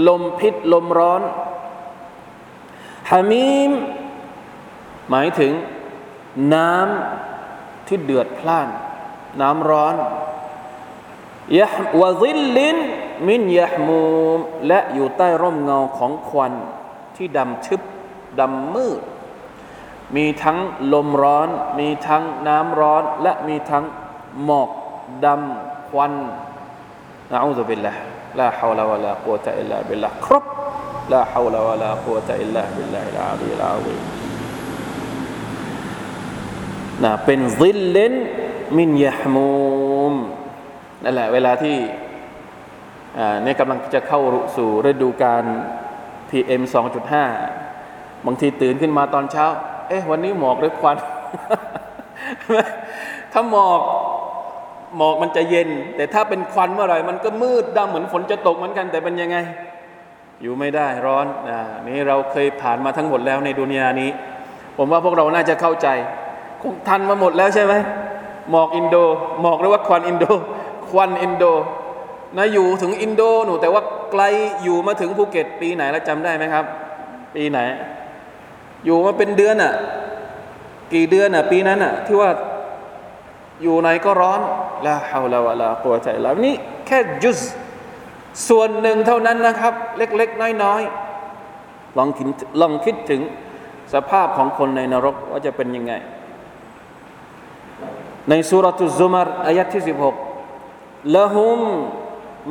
[0.07, 1.23] ลมพิษลมร้อน
[3.11, 3.73] ฮามีม
[5.11, 5.53] หมายถึง
[6.55, 8.69] น้ำที่เดือดพล่าน
[9.41, 9.95] น้ำร้อน
[11.59, 11.69] ยะ
[12.01, 12.77] วะซิลลิน
[13.29, 14.03] มินยะมู
[14.37, 16.53] ม และอยู่ใต้ร่มเงาของควัน
[17.17, 17.81] ที่ดำทึบ
[18.41, 19.01] ดำมืด
[20.17, 20.59] มีทั้ง
[20.93, 21.49] ลมร้อน
[21.79, 23.85] มีทั้งน้ำร้อน และมีทั้ง
[24.45, 24.71] หมอก
[25.25, 26.13] ดำควัน
[27.31, 30.45] นะอูซุบิลละ ลาฮาวลาวะลากุวตะอิลลาบิลละครบ
[31.13, 33.97] ลาฮาวลาวะลากุวะตะอิลลาบิลลาฮิลอาลีลาวี
[37.05, 38.13] นะเป็นซิลเลน
[38.79, 40.15] มินยะฮมูม
[41.05, 41.77] นั่นแหละเวลาที่
[43.43, 44.21] เนี่ยกำลังจะเข้า
[44.57, 45.45] สู่ฤดูการ
[46.31, 46.63] PM
[47.45, 49.45] 2.5 บางทีตื่นขึ้นมาตอนเช้า
[49.89, 50.97] เอ๊ะ วันนี้หมอกหรือควัน
[53.33, 53.81] ถ้าหมอก
[54.97, 59.37] หมอกมันจะเย็น แต่ถ้าเป็นควันเมื่อไหร่มันก็มืดดำเหมือนฝนจะตกเหมือนกัน แต่เป็นยังไง
[60.43, 64.11] อยู่ไม่ได้ร้อนนะนี่เราเคยผ่านมาทั้งหมดแล้วในดุนยานี้
[64.77, 65.89] ผมว่าพวกเราน่าจะเข้าใจ
[66.63, 67.75] คงทันมาหมดแล้วใช่ไหม
[68.51, 68.97] หมอกอินโด
[69.41, 70.25] หมอกหรือว่าควันอินโด
[70.91, 71.45] ควันอินโด
[72.37, 74.23] นะอยู่ถึงอินโดหนู แต่ว่าไกล
[74.63, 76.65] อยู่มาถึงภูเก็ตปีไหนแล้วจำได้ไหมครับ
[77.35, 77.59] ปีไหน
[78.85, 79.73] อยู่มาเป็นเดือนอะ่ะ
[80.95, 82.31] กี่เดือนอะ่ะ ปีนั้นอะ่ะ ที่ว่า
[83.62, 84.42] อยู่ไหนก็ร้อน
[84.86, 87.40] ละฮาวลาวะลากัวใจแล้วนี่แค่จุส
[88.48, 92.28] ส่วนหนึ่งเท่านั้นนะครับ เล็กๆน้อยๆลองคิด
[92.62, 93.22] ลองคิดถึง
[93.94, 95.94] สภาพของคนในนรกว่าจะเป็นยังไง
[98.30, 99.84] ในสุรทุซุมารอายะที่
[100.50, 101.60] 16ละหุม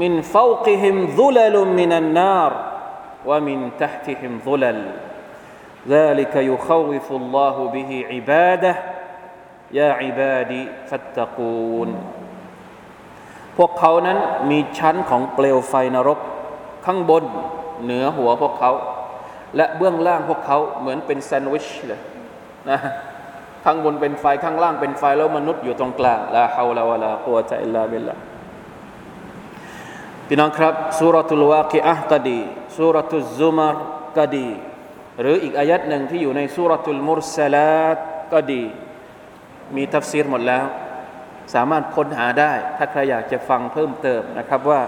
[0.00, 2.52] มินฟาวกิฮิมซุลลุมินันนาร
[3.28, 4.78] วะมินทัติฮิมซุลล
[5.88, 8.74] ذلك يخوف الله به عباده
[9.77, 11.89] ยาอิบาดีฟัตตะกูน
[13.57, 14.17] พวกเขานั้น
[14.49, 16.19] มีชั้นของเปลวไฟนรก
[16.85, 17.23] ข้างบน
[17.83, 18.71] เหนือหัวพวกเขา
[19.55, 22.01] และเบื้องล่างพวกเขาเหมือนเป็นแซนด์วิชเลย
[22.69, 22.79] นะ
[23.63, 28.15] ข้างบนเป็นไฟข้างล่างเป็นไฟแล้วมนุษย์อยู่ตรงกลางลาฮาวลาวะลากัวอิลลาเบลลา
[30.27, 32.39] พี่น้องครับสุรทุลวากิอะกดี
[32.77, 33.75] สุรทุลซุมาร
[34.17, 34.47] ก็ดี
[35.21, 37.97] หรืออีกอายัดหนึ่งที่อยู่ในสุรทุลมุรสลาต
[38.33, 38.63] ก็ดี
[39.75, 40.65] มีทัฟซีรหมดแล้ว
[41.53, 44.81] สามารถค้นหาได้ ถ้าใครอยากจะฟังเพิ่มเติมนะครับว่า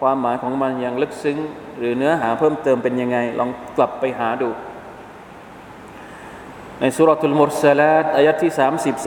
[0.00, 1.38] ความหมายของมันยังลึกซึ้ง
[1.78, 4.50] หรือเนื้อหาเพิ่มเติมเป็นยังไง ลองกลับไปหาดู
[6.80, 9.06] ในسورة المرسلات อายัดที่ 30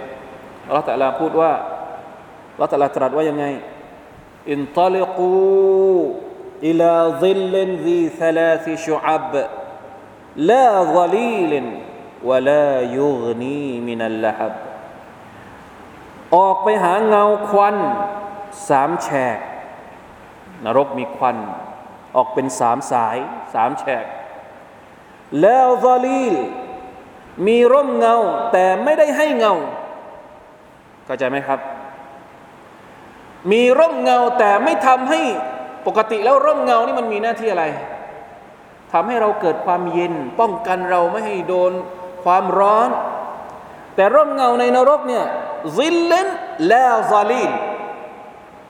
[0.00, 1.52] 31อัลลอฮฺตะลาพูดว่า
[2.52, 3.44] อัลลอฮฺตะลาตรัสว่ายังไง
[4.50, 9.32] انطلقوا إلى ظل ذي ثلاث شعب
[10.50, 14.54] لا ظليل ولا يغني من اللهب
[16.36, 17.76] ออกไปหาเงาควัน
[18.68, 19.38] สามแฉก
[20.64, 21.36] นรกมีควัน
[22.16, 23.16] ออกเป็นสามสาย
[23.54, 24.04] สามแฉก
[25.40, 26.34] แล้วซาลีล
[27.46, 28.16] มีร่มเงา
[28.52, 29.54] แต่ไม่ได้ให้เงา
[31.04, 31.60] เข้าใจไหมครับ
[33.52, 35.20] มีร่มเงาแต่ไม่ทำให้
[35.86, 37.64] ปกติแล้วร่มเงานี่มันมีหน้าที่อะไร
[38.92, 41.72] ทำให้เราเกิดความเย็น ป้องกันเราไม่ให้โดน
[42.24, 42.88] ความร้อน
[43.94, 45.24] แต่ร่มเงาในนรกเนี่ย
[45.76, 46.28] ซิลเลน
[46.68, 47.50] แลวซาลีน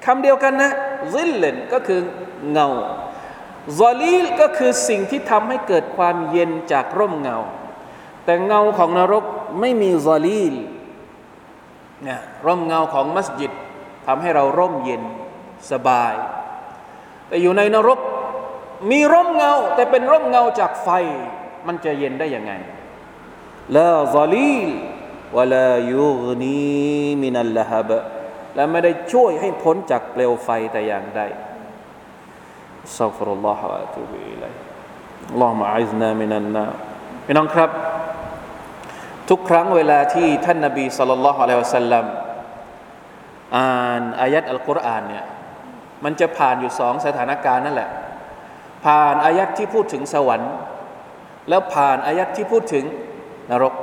[0.04, 0.72] คำเดียวกันนะ
[1.14, 2.00] ซิลเลนก็คือ
[2.50, 2.68] เงา
[3.78, 7.36] ซาลีลก็คือสิ่งที่ทำให้เกิดความเย็นจากร่มเงา
[8.24, 9.24] แต่เงาของนรก
[9.60, 10.54] ไม่มี ظليل
[12.04, 13.52] เนี่ยร่มเงาของมัสยิด
[14.06, 15.02] ทำให้เราร่มเย็น
[15.70, 16.14] สบาย
[17.28, 17.98] แต่อยู่ในนรก
[18.90, 20.88] มีร่มเงา แต่เป็นร่มเงาจากไฟ
[21.66, 22.52] มันจะเย็นได้ยังไง
[23.76, 24.68] ลาซาลีล
[25.36, 27.90] วลายุกนีมินัลละฮับ
[28.54, 31.22] และไม่ได้ช่วยให้พ้นจากเปลวไฟแต่อย่างใด
[32.98, 34.52] สัฟรุลลอฮฺวะตุบิอิลัย
[35.30, 36.64] อัลลอฮฺมะอิซนามินันนา
[37.26, 37.70] พี่น้องครับ
[39.28, 42.04] ทุกครั้งเวลาที่ท่านนบีสัลลัลลอฮุอะลัยฮิวะสัลลัม
[43.56, 45.24] อ่านอายัดอัลกุรอานเนี่ย
[46.04, 47.90] มันจะผ่านอยู่สองสถานการณ์นั่นแหละ
[48.84, 50.52] ผ่านอายัดที่พูดถึงสวรรค์
[51.48, 52.84] แล้วผ่านอายัดที่พูดถึง
[53.50, 53.74] นรก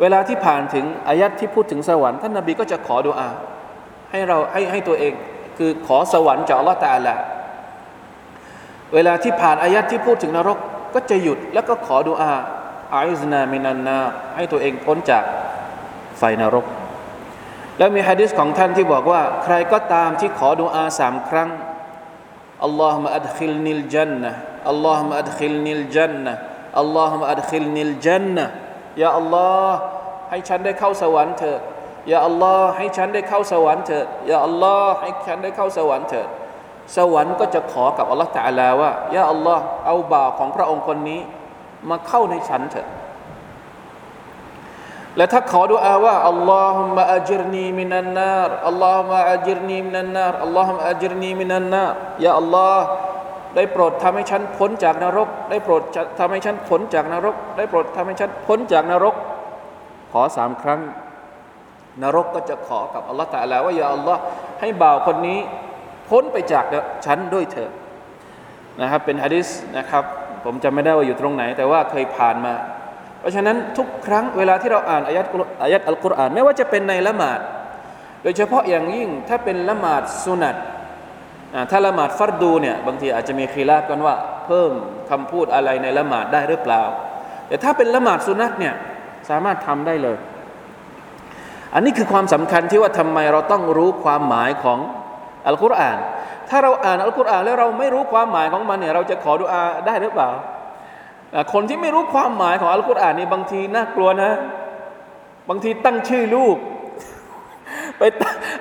[0.00, 3.28] เวลาที่ผ่านถึงอายัดที่พูดถึงสวรรค์ท่านนบีก็จะขอดุอา
[4.10, 5.14] ให้เราให้ให้ตัวเอง
[5.58, 7.14] คือขอสวรรค์จากอัลลอฮฺตาลา
[8.94, 10.58] เวลาที่ผ่านอายัดที่พูดถึงนรก
[10.94, 12.34] ก็จะหยุดแล้วก็ขอดุอา
[12.94, 13.98] อาอิสนามินันนา
[14.36, 15.24] ให้ตัวเองพ้นจาก
[16.18, 16.66] ไฟนรก
[17.78, 21.50] แล้วมีฮะดิษของท่านที่บอกว่า ใครก็ตามที่ขอดุอาสามครั้ง
[22.64, 28.44] اللهم أدخلني الجنة اللهم أدخلني الجنة اللهم أدخلني الجنة
[29.02, 29.78] ยาอัลลอฮ์
[30.30, 31.60] ให้ฉันได้เข้าสวรรค์เถิด
[32.12, 36.28] ยาอัลลอฮ์ให้ฉันได้เข้าสวรรค์เถิดยาอัลลอฮ์ให้ฉันได้เข้าสวรรค์เถิด
[36.96, 41.20] สวรรค์ก็จะขอกับอัลลอฮ์ตะอาลาว่ายาอัลลอฮ์เอาบ่าวของพระองค์คนนี้
[41.88, 42.86] มาเข้าในฉันเถิด
[45.16, 51.92] และถ้าขอดุอาว่าอัลลอฮุมะอัจรนีมินันนารอัลลอฮุมะอัจรนีมินันนารอัลลอฮุมะอัจรนีมินันนาร
[52.24, 52.86] ยาอัลลอฮ์
[53.56, 55.82] ได้โปรดทำให้ฉันพ้นจากนรก ได้โปรด
[56.18, 59.14] ทำให้ฉันพ้นจากนรก ได้โปรดทำให้ฉันพ้นจากนรก
[60.12, 60.80] ขอสามครั้ง
[62.02, 64.20] นรกก็จะขอกับอัลลอฮฺตะลาว่าอย่าอัลลอฮ์
[64.60, 65.38] ให้บ่าวคนนี้
[66.08, 66.64] พ้นไปจาก
[67.06, 67.72] ฉันด้วยเถิด
[68.80, 70.04] นะครับเป็นฮะดิษนะครับ
[70.44, 72.54] ผมจำไม่ได้ว่าอยู่ตรงไหน แต่ว่าเคยผ่านมา
[73.20, 75.26] เพราะฉะนั้นทุกครั้งเวลาที่เราอ่านอายัด
[75.62, 77.40] อายัดอัลกุรอานไม่ว่าจะเป็นในละหมาด
[78.22, 80.56] โดยเฉพาะอย่างยิ่งถ้าเป็นละหมาดสุนัต
[81.70, 84.14] ถ้าละหมาดฟัรดูเนี่ยบางทีอาจจะมีคีลาบกันว่า
[84.46, 84.72] เพิ่ม
[85.10, 86.82] คำพูดอะไรในละหมาดได้หรือเปล่า
[87.48, 88.74] แต่ถ้าเป็นละหมาดสุนัตเนี่ย
[89.30, 90.16] สามารถทำได้เลย
[91.74, 94.78] อันนี้คือความสำคัญที่ว่าทำไมเราต้องรู้ความหมายของ
[95.46, 95.98] อัลกุรอาน
[96.48, 100.28] ถ้าเราอ่านอัลกุรอานแล้วเราไม่รู้ความหมายของมันเนี่ยเราจะขอดุอาได้หรือเปล่า
[101.52, 104.32] คนที่ไม่รู้ความหมายของอัลกุรอานนี่บางทีน่ากลัวนะ
[105.48, 106.56] บางทีตั้งชื่อลูก
[107.98, 108.02] ไป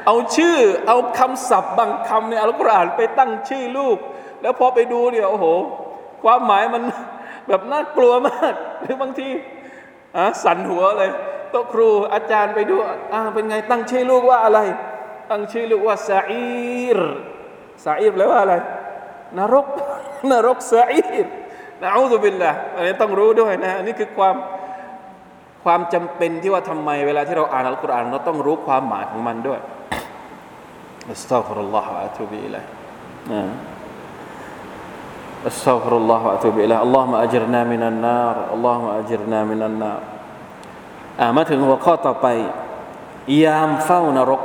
[0.05, 3.97] เอาชื่อ เอาคำศัพท์บางคำในอัลกุรอานไปตั้งชื่อลูก
[4.41, 5.45] แล้วพอไปดูเนี่ยโอ้โห
[6.23, 6.83] ความหมายมัน
[7.47, 9.29] แบบน่ากลัวมาก หรือบางที
[10.15, 11.11] อะสั่นหัวเลย
[11.51, 12.75] โต๊ะครูอาจารย์ไปดู
[13.13, 14.59] อ่าเป็นไงตั้งชื่อลูกว่าอะไร
[15.29, 16.99] ตั้งชื่อลูกว่าسعير
[17.85, 18.55] سعير แปลว่าอะไร
[19.37, 19.65] นรก
[20.31, 21.27] นรก سعير
[21.81, 24.35] نعوذ بالله อันนี้ต้องรู้ด้วยนะอันนี้คือความ
[25.64, 29.60] ความจำเป็นที่ว่าทำไมเวลาที่เราอ่านอัลกุรอานเราต้องรู้ความหมายของมันด้วย
[31.10, 32.64] อัสซาฟุรุลลอฮฺอะตุบิอิลัย
[35.48, 40.00] อัสซาฟุรุลลอฮฺอะตุบิอิลัยอัลลอฮฺมะอัจรนามินันนารอัลลอฮฺมะอัจรนามินันนาร
[41.20, 42.26] อ่ามาถึงหัวข้อต่อไป
[43.44, 44.42] ยามเฝ้านรก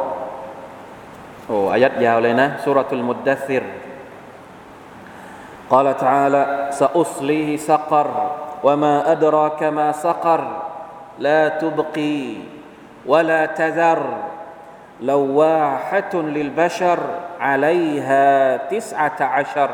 [1.48, 3.66] โอ้อายัดยาวเลยนะสุรทุลมุดดัซิร
[5.70, 8.08] قال تعالى سأصليه سقر
[8.64, 10.42] وما أدراك ما سقر
[11.20, 12.34] لا تبقي
[13.06, 14.02] ولا تذر
[15.02, 17.00] لواحة للبشر
[17.40, 19.70] عليها تسعة عشر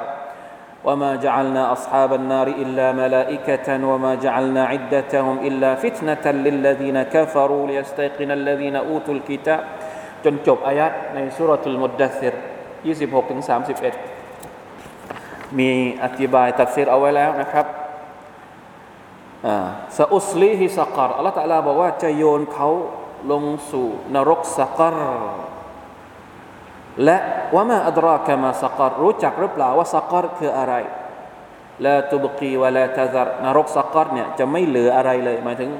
[0.83, 8.75] وما جعلنا أصحاب النار إلا ملائكة وما جعلنا عدتهم إلا فتنة للذين كفروا ليستيقن الذين
[8.75, 9.63] أوتوا الكتاب
[10.23, 12.33] จนจบอายัดในสุรทูลมุดดัซิร
[12.81, 13.41] 26ถึง
[14.29, 15.69] 31 มี
[16.03, 17.65] อธิบายตัดสิรเอาไว้แล้วนะครับ
[19.98, 22.68] ซาอุสลีฮิสักรอัลลอฮฺตะลาบอกว่าจะโยนเขา
[23.30, 24.96] ลงสู่นรกสักร
[27.04, 27.18] และ
[27.54, 30.74] ว่ามาอัดรากมาสักรรู้จักหรือเปล่าว่าสักรคืออะไร
[31.84, 35.70] ละตุบกีวะละตะซารนรกสักรเนี่ยจะไม่เหลืออะไรเลยหมายถึง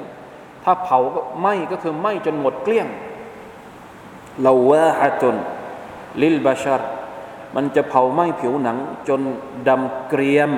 [0.63, 2.87] ถ้าเผาก็ไหม้ก็คือไหม้จนหมดเกลี้ยง
[4.47, 5.35] ลาวาฮะตุน
[6.21, 6.81] ลิลบาชาร
[7.55, 9.21] มันจะเผาไหม้ผิวหนังจน
[9.67, 10.51] ดำเกรียม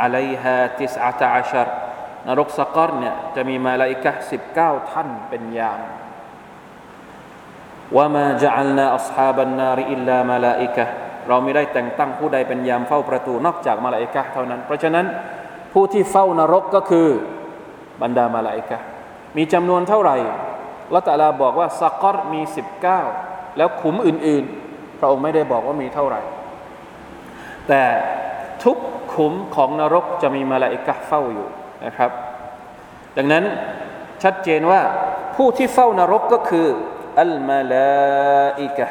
[0.00, 1.68] อะไรฮะติสอาตาอัชร
[2.28, 5.80] นรกสกอรเนี่ยจะมีมาลาอิกะสิบเก้าท่านเป็นยาม
[7.96, 10.84] ว่ามาจะอัลนาอัศฮาบันนาริอิลลามาลาอิกะ
[11.28, 15.06] เราไม่ได้แต่งตั้งผู้ใดเป็นยามเฝ้าประตูนอกจากมาลาอิกะเท่านั้น เพราะฉะนั้น
[15.72, 17.08] ผู้ที่เฝ้านรกก็คือ
[18.02, 18.78] บรรดามาลาอิกะ
[19.36, 20.16] มีจำนวนเท่าไหร่
[20.94, 23.00] ละตะลาบอกว่าสกอรมีสิบเก้า
[23.56, 26.20] แล้วขุมอื่นๆ พระองค์ไม่ได้บอกว่ามีเท่าไหร่
[27.68, 27.82] แต่
[28.64, 28.78] ทุก
[29.14, 31.48] ขุมของนรกจะมีมาลาอิกะเฝ้าอยู่
[31.84, 32.10] นะครับ
[33.16, 33.44] ดังนั้น
[34.22, 34.80] ชัดเจนว่า
[35.36, 36.66] ผู้ที่เฝ้านรกก็คือ
[37.20, 38.86] อัลมาลาอิกะ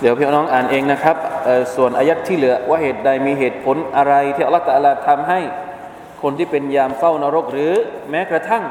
[0.00, 1.16] เดี๋ยวพี่น้องอ่านเองนะครับ
[1.74, 5.40] ส่วนอายัดที่เหลือว่าเหตุใดมีเหตุผลอะไร ที่อัลลอฮฺตะลาทำให้
[6.22, 7.72] คนที่เป็นยามเฝ้านรกหรือ
[8.10, 8.64] แม้กระทั่ง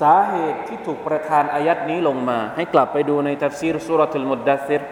[0.00, 4.82] สาเหตุที่ถูกประทานอายัดนี้ลงมา ให้กลับไปดูในทัฟซีรسورة المدثر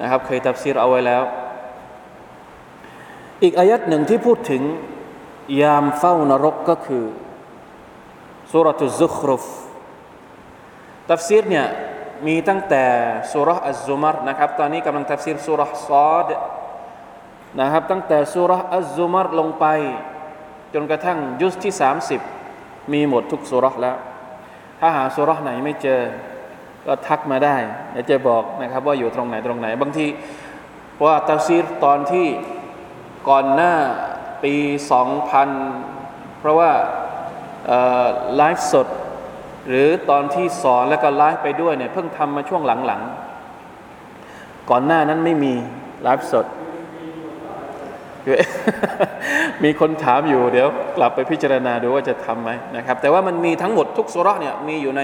[0.00, 1.22] นะครับเคยทัฟซีรเอาไว้แล้ว
[3.42, 4.62] อีกอายัดหนึ่งที่พูดถึง
[5.60, 7.04] ยามเฝ้านรกก็คือ
[8.52, 9.44] سورة الزخرف
[11.10, 11.66] ตัฟซีรเนี่ย
[12.26, 12.84] มีตั้งแต่
[13.32, 16.26] สุรอัลซุมารนะครับ ตอนนี้กำลังตัฟซีรสุรซอด
[17.60, 19.66] นะครับตั้งแต่สุรอัลซุมารลงไป
[20.74, 21.72] จนกระทั่งยุสที่
[22.32, 23.96] 30 มีหมดทุกสุรแล้ว
[24.80, 26.00] ถ้าหาสุรไหนไม่เจอ
[26.86, 27.56] ก็ทักมาได้
[27.92, 30.06] เดี๋ยวจะบอกนะครับว่าอยู่ตรงไหนตรงไหน บางที
[31.04, 32.26] ว่าตัฟซีรตอนที่
[33.28, 33.74] ก่อนหน้า
[34.44, 34.54] ปี
[35.26, 36.70] 2000 เพราะว่า
[38.36, 38.88] ไลฟ์สด
[39.68, 45.52] หรือตอนที่สอนแล้วก็ไลฟ์ไปด้วยเนี่ยเพิ่งทำมาช่วงหลังๆ ก่อนหน้านั้นไม่มี
[46.02, 46.46] ไลฟ์สด
[49.64, 55.02] มีคนถามอยู่เดี๋ยวกลับไปพิจารณาดูว่าจะทำไหมนะครับ แต่ว่ามันมีทั้งหมดทุกสุรเนี่ยมีอยู่ใน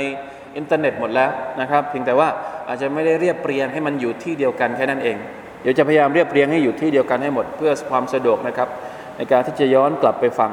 [0.57, 2.29] อินเทอร์เน็ตหมดแล้วนะครับเพียงแต่ว่า
[2.69, 5.17] อาจจะไม่ได้เรียบเรียงให้มันอยู่ที่เดียวกันแค่นั้นเอง
[5.62, 8.68] เดี๋ยวจะพยายามเรียบเรียงให้อยู่ที่เดียวกันให้หมด เพื่อความสะดวกนะครับ
[9.18, 10.52] ในการที่จะย้อนกลับไปฟัง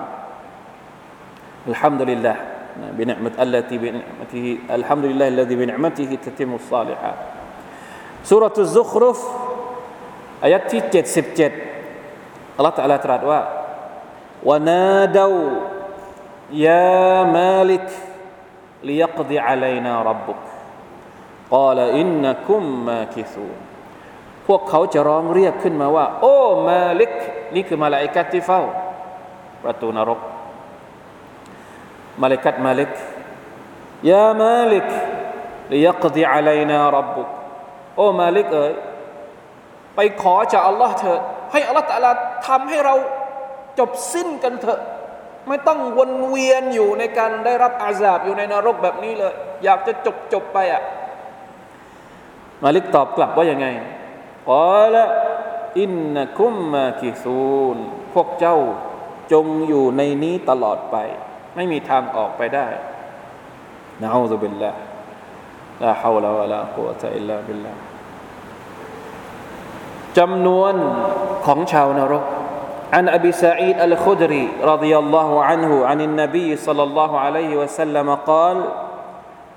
[1.66, 2.40] อัลฮัมดุลิลลาห์
[2.98, 4.46] بنعمة التي بنعمته
[4.78, 7.18] الحمد لله الذي بنعمته تتم الصالحات
[8.30, 9.18] สุรทุซุครุฟ
[10.44, 10.82] อายัดที่
[11.70, 13.40] 77อัลลอฮฺตรัสว่า
[14.48, 15.36] วนาดาว
[16.52, 17.88] يا مالك
[18.84, 20.44] ليقضي علينا ربك
[21.50, 23.56] قال إنكم ماكثون
[24.47, 26.35] พวกเขาจะร้องเรียกขึ้นมาว่า โอ้
[26.67, 27.13] มาลิก
[27.55, 28.61] นี่คือมาลาอิกัดที่เฝ้า
[29.63, 30.19] ประตูนรก
[32.21, 32.91] มาลิกัดมาลิก
[34.09, 34.87] يا مالك
[35.71, 37.27] ليقض علينا ربك
[37.95, 38.73] โอ้มาลิกเอ๋ย
[39.95, 42.11] ไปขอจากอัลลอฮ์เถอะให้อัลลอฮ์ตะลา
[42.47, 42.95] ทำให้เรา
[43.79, 44.79] จบสิ้นกันเถอะ
[45.47, 50.81] ไม่ต้องวนเวียนอยู่ในการได้รับعذاب อยู่ในนรกแบบนี้เลย อยากจะจบจบไปอะ
[52.63, 53.67] มาลิกตอบกลับว่ายังไง
[54.50, 55.04] กอละ
[55.80, 57.76] อินนักุมมาคิซูน
[58.14, 58.58] พวกเจ้า
[59.32, 60.96] จงอยู่ในนี้ตลอดไป
[61.56, 62.66] ไม่มีทางออกไปได้
[64.02, 64.80] นะอูซุบิลลาห์
[65.82, 67.80] ลาฮาวลาวะลากุวะตะอิลลาบิลลาห์
[70.18, 70.74] จำนวน
[71.46, 72.24] ของชาวนรก
[72.92, 78.64] عن أبي سعيد الخدري رضي الله عنه عن النبي صلى الله عليه وسلم قال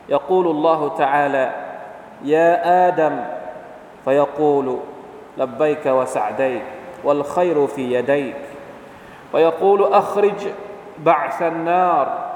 [0.09, 1.45] يقول الله تعالى
[2.23, 2.49] يا
[2.87, 3.13] آدم
[4.08, 4.78] فيقول
[5.36, 6.62] لبيك وسعديك
[7.04, 8.36] والخير في يديك.
[9.32, 10.48] ويقول أخرج
[10.98, 12.28] بعث النار.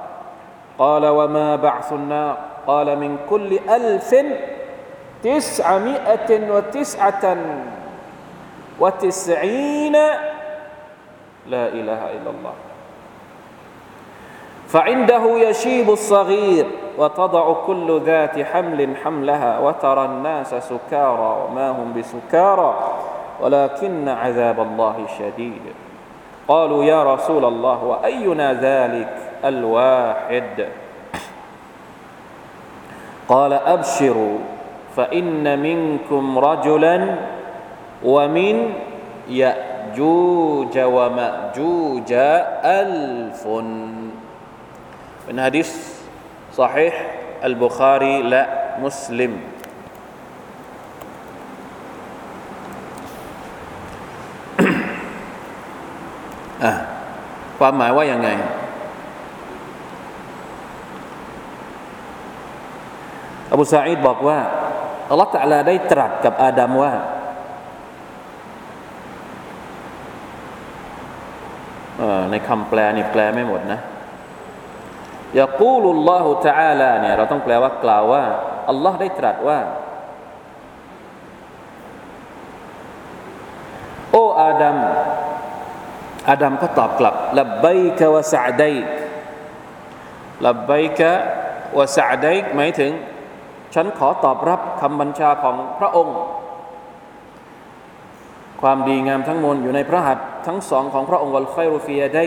[0.79, 4.17] قال وما بعث النار؟ قال من كل ألف
[5.23, 7.37] تسعمائة وتسعة
[8.81, 9.93] وتسعين
[11.47, 12.55] لا إله إلا الله.
[14.73, 16.67] فعنده يشيب الصغير
[16.99, 22.75] وتضع كل ذات حمل حملها وترى الناس سكارى وما هم بسكارى
[23.41, 25.63] ولكن عذاب الله شديد.
[26.49, 30.69] قالوا يا رسول الله وأينا ذلك الواحد؟
[33.29, 34.39] قال أبشروا
[34.97, 37.17] فإن منكم رجلا
[38.05, 38.73] ومن
[45.25, 45.69] เป็นฮะดิษ
[46.61, 46.95] صحيح
[47.47, 48.43] อัลบุคารีและ
[48.85, 49.33] มุสลิม
[57.59, 58.29] ความหมายว่ายังไง
[63.53, 64.39] อบูซาอิดบอกว่า
[65.11, 66.93] อัลลอฮฺตะลาได้ตรัสกับอาดัมว่า
[72.31, 73.81] ในคำแปลนี่แปลไม่หมดนะ
[75.41, 78.25] ยากูลุลลอฮุตะอาลาเนี่ยเราต้องแปลว่ากล่าวว่า
[78.71, 79.59] อัลลอฮ์ได้ตรัสว่า
[84.11, 84.77] โอ้อาดัม
[86.29, 87.67] อาดัมก็ตอบกลับลับไบ
[87.99, 88.75] กะวะสะดัย
[90.41, 91.13] กลับไบกะ
[91.79, 92.93] วะสะดัยกหมายถึง
[93.75, 96.17] ฉันขอตอบรับคำบัญชาของพระองค์
[98.63, 102.25] ความดีงามทั้งมวลอยู่ในพระหัตถ์ทั้งสองของพระองค์วัลไครุฟียได้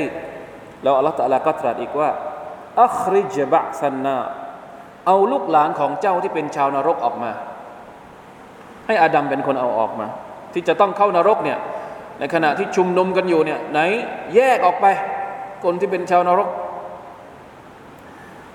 [0.82, 2.10] แล้วอัลลอฮฺตะลาก็ตรัสอีกว่า
[2.83, 4.19] อัคริจบะซันนา
[5.05, 7.31] เอาลูกหลานของเจ้าที่เป็นชาวนรกออกมา
[8.88, 10.07] ให้อาดัมเป็นคนเอาออกมา
[10.53, 11.59] ที่จะต้องเข้านรกเนี่ย
[12.19, 13.79] ในขณะที่ชุมนุมกันอยู่เนี่ยไหน
[14.35, 14.85] แยกออกไป
[15.63, 16.49] คนที่เป็นชาวนรก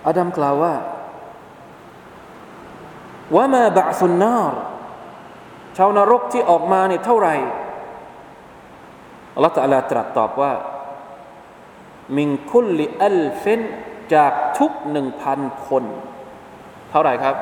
[0.07, 0.75] อาดัมกล่าวว่า
[3.37, 4.55] ว่ามาบะสุนนาร
[5.77, 7.35] ชาวนรกที่ออกมาเนี่ยเท่าไหร่
[9.35, 10.53] อัลลอฮฺตะลาตรัสตอบว่า
[12.17, 13.61] มิงคุลลิอัลฟิน
[14.15, 15.85] จากทุกหนึ่งพันคน
[16.91, 17.37] เท่าไหร่ครับ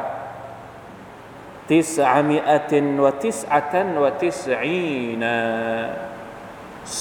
[1.68, 5.37] ติสอามิอัตินวะติสอัตันวะติสอีนา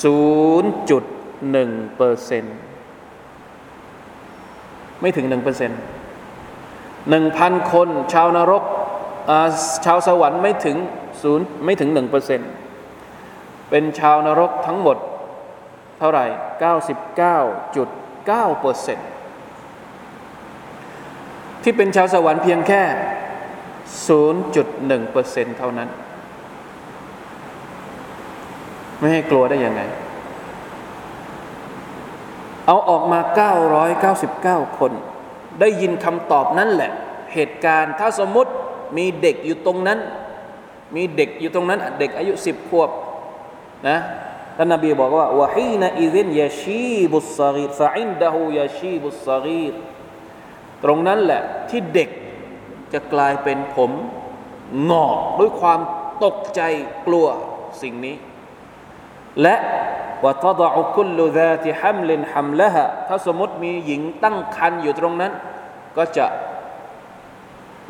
[0.01, 0.19] ศู
[0.61, 1.03] นย์จุด
[1.51, 2.55] หนึ่งเปอร์เซ็นต์
[5.01, 5.79] ไม่ถึงหนึ่งเปอร์เซ็นต์
[7.09, 8.63] หนึ่งพันคน ชาวนรก
[9.85, 10.77] ชาวสวรรค์ไม่ถึง
[11.21, 12.49] ศูนย์ไม่ถึงหนึ่งเปอร์เซ็นต์
[13.69, 14.97] เป็นชาวนรกทั้งหมด
[15.99, 16.25] เท่าไหร่
[16.59, 17.37] เก้าสิบเก้า
[17.75, 17.89] จุด
[18.27, 19.07] เก้าเปอร์เซ็นต์
[21.69, 22.83] ที่เป็นชาวสวรรค์เพียงแค่
[24.07, 25.89] 0.1%เท่านั้น
[28.99, 29.81] ไม่ให้กลัวได้ยังไง
[32.65, 33.19] เอาออกมา
[33.99, 34.91] 999 คน
[35.59, 36.91] ได้ยินคำตอบนั้นแหละ
[37.33, 38.51] เหตุการณ์ถ้าสมมติ
[38.97, 39.99] มีเด็กอยู่ตรงนั้น
[40.95, 42.89] มีเด็กอยู่ตรงนั้น เด็กอายุสิบขวบ
[43.87, 43.97] นะ
[44.57, 49.67] ท่านนบีบอกว่าวะฮีนอิซินยาชีบุสซากีฟะอินดะฮูยาชีบุสซากี
[50.83, 52.09] ตรงนั้นแหละที่เด็ก
[52.93, 53.91] จะกลายเป็นผม
[54.89, 55.79] งอกด้วยความ
[56.23, 56.61] ตกใจ
[57.07, 57.27] กลัว
[57.81, 58.15] สิ่งนี้
[59.41, 59.55] และ
[60.23, 65.31] ว่าตดอุคุลดาติฮัมลินฮัมละฮะถ้าสมมติมีหญิงตั้งคันอยู่ตรงนั้น
[65.97, 66.25] ก็จะ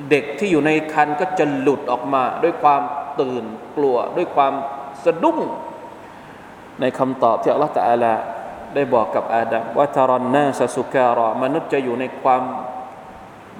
[0.09, 2.81] เด็กที่อยู่ในคันก็จะหลุดออกมาด้วยความ
[3.21, 3.43] ตื่น
[3.77, 4.53] กลัวด้วยความ
[5.05, 5.39] สะดุ้ง
[6.79, 8.13] ในคำตอบที่อัลลอฮฺตะอาลา
[8.75, 12.43] ได้บอกกับอาดัมว่าทารอนนาสสุการะมนุษย์จะอยู่ในความ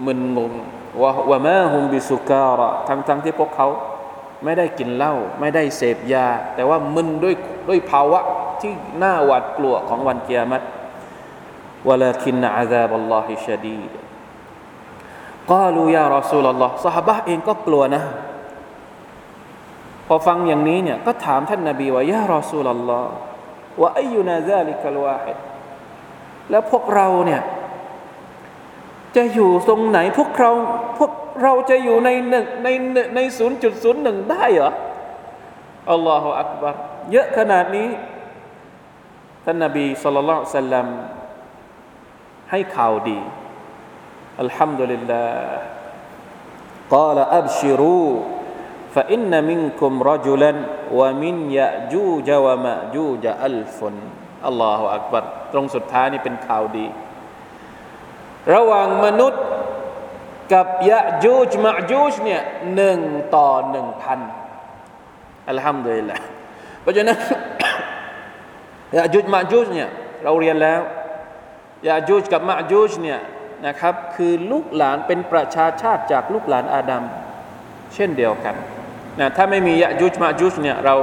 [0.06, 0.54] มึนงง
[1.02, 3.68] ว่าว่ามาฮุมบิสุการะทั้งทั้งที่พวกเขา
[4.44, 7.36] ไม่ได้กินเหล้าไม่ได้เสพยา แต่ว่ามึนด้วย
[7.70, 8.20] ด้วยภาวะ
[8.62, 8.74] ที่
[9.04, 10.66] น่าหวาดกลัวของวันเกียรติ
[11.88, 13.92] วลาคินอาซาบัลลอฮิชดีด
[15.52, 18.04] กาลูยารอสูลลอฮ์สหบะเองก็กลัวนะ
[20.08, 25.38] พอฟังอย่างนี้เนี่ยก็ถามท่านนาบีว่า يا رسول الله وأينا ذلك الواحد
[26.50, 27.42] แล้วพวกเราเนี่ย
[29.17, 30.51] จะอยู่ตรงไหนพวกเรา
[30.99, 31.13] พวก
[31.43, 32.69] เราจะอยู่ในหนึ่งใน
[33.15, 34.73] ในศูนย์จุดศูนย์หนึ่งได้เหรอ
[35.91, 36.75] อัลลอฮฺอักบาร
[37.13, 37.89] เยอะขนาดนี้
[39.45, 40.87] ท่านนบีสุลต่านสัลลัม
[42.51, 43.19] ให้ข่าวดี
[44.41, 45.83] อัลฮัมดุลิลลาห์
[46.95, 48.09] قال أبشروا
[48.95, 50.53] فإن منكم رجلا
[50.93, 53.79] ومن يأجوج ومأجوج ألف
[54.47, 56.87] อัลลอฮฺอักบัรตรงสุดท้ายนี่เป็นข่าวดี
[58.54, 59.44] ระหว่างมนุษย์
[60.54, 62.42] กับยะจูจมะจูจเนี่ย
[62.76, 63.00] หนึ่ง
[63.36, 64.20] ต่อหนึ่งพัน
[65.50, 66.18] อัลฮัมดุลิลละ
[66.82, 67.18] เพราะฉะนั้น
[68.98, 69.90] ยะจูจมะจูจเนี่ย
[70.24, 70.82] เราเรียนแล้ว
[71.88, 73.20] ยะจูจกับมะจูจเนี่ย
[73.66, 77.04] นะครับคือลูกหลานเป็นประชาชาติจากลูกหลานอาดัม
[77.94, 78.56] เช่นเดียวกัน
[79.20, 80.96] นะถ้าไม่มียะจูจมะจูจเนี่ยเรา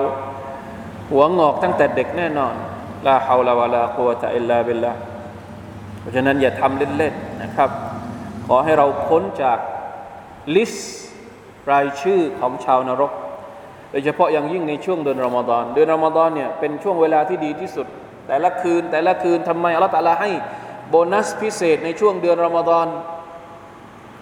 [1.11, 2.55] หัวงอกตั้งแต่เด็กแน่นอน
[3.07, 4.93] ลาฮาวลาวะลากุวะตะอิลลาบิลลา
[6.05, 7.71] เพราะฉะนั้นอย่าทำเล่นๆนะครับ
[8.47, 9.59] ขอให้เราพ้นจาก
[10.57, 10.95] ลิสต์
[11.71, 13.13] รายชื่อของชาวนรก
[13.91, 17.87] โดยเฉพาะอย่างยิ่งในช่วงเดือนรอมฎอนเดือนรอมฎอนเนี่ยเป็นช่วงเวลาที่ดีที่สุด
[18.27, 20.31] แต่ละคืนแต่ละคืนทำไมอัลลอฮฺตะลาให้
[20.91, 22.87] โบนัสพิเศษในช่วงเดือนรอมฎอน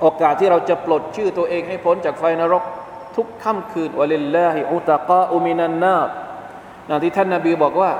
[0.00, 2.62] โอกาสที่เราจะปลดชื่อตัวเองให้พ้นจากไฟนรก
[3.16, 6.00] ทุกค่ำคืนวะลิลลาฮิอุตะกาอุมินันนา
[6.88, 7.90] นะที่ท่านนาบีบอกว่า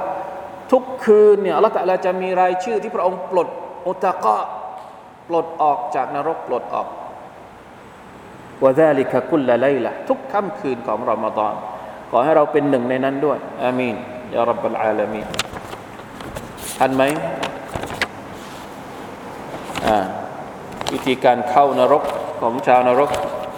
[0.73, 3.49] ทุกคืนเนี่ยอัลลอฮฺตะลาจะมีรายชื่อที่พระองค์ปลด
[3.87, 4.39] อุตะกา
[5.29, 6.89] ปลดออกจากนรกปลดออก
[8.65, 11.55] วะซาลิกะกุลละไลละทุกค่ำคืนของรอมฎอน
[12.11, 13.97] ขอให้เราเป็นหนึ่งในนั้นด้วยอามีน
[14.35, 15.27] ยารับบลอาลามีน
[16.79, 17.03] ทันไหม
[19.87, 19.99] อ่า
[20.93, 22.03] วิธีการเข้านรก
[22.41, 23.11] ของชาวนรก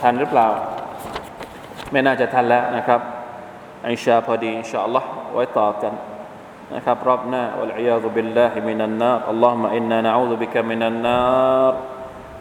[0.02, 0.48] ทันหรือเปล่า
[1.90, 3.00] ไม่น่าจะทันแล้วนะครับ
[3.86, 5.92] อินชาพอดีอินชาอัลลอฮ์ไว้ต่อกัน
[6.73, 11.19] นะครับรอบหน้าวัลอียาซุบิลลาฮิมินันนารอัลลอฮุมะอินนานะอูซุบิกะมินันนา
[11.73, 11.75] ร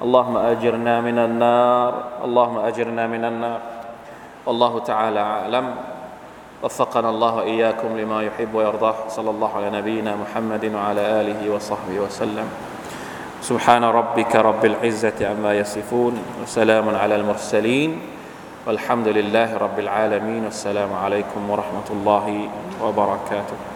[0.03, 3.61] اللهم أجرنا من النار اللهم أجرنا من النار
[4.47, 5.75] والله تعالى أعلم
[6.62, 12.49] وفقنا الله وإياكم لما يحب ويرضاه صلى الله على نبينا محمد وعلى آله وصحبه وسلم
[13.41, 18.01] سبحان ربك رب العزة عما يصفون وسلام على المرسلين
[18.66, 22.49] والحمد لله رب العالمين والسلام عليكم ورحمة الله
[22.83, 23.72] وبركاته